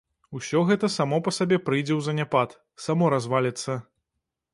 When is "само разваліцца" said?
2.87-3.77